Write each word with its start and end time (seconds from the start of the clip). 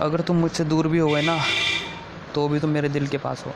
अगर 0.00 0.20
तुम 0.20 0.36
मुझसे 0.36 0.64
दूर 0.64 0.88
भी 0.88 0.98
हो 0.98 1.10
गए 1.10 1.22
ना 1.22 1.38
तो 2.34 2.48
भी 2.48 2.60
तुम 2.60 2.70
मेरे 2.70 2.88
दिल 2.88 3.06
के 3.06 3.18
पास 3.18 3.38
हो। 3.38 3.44